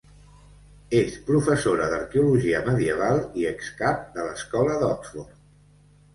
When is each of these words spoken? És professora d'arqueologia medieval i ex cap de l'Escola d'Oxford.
És 0.99 1.17
professora 1.27 1.89
d'arqueologia 1.91 2.63
medieval 2.71 3.21
i 3.43 3.47
ex 3.51 3.71
cap 3.83 4.01
de 4.19 4.27
l'Escola 4.31 4.81
d'Oxford. 4.87 5.39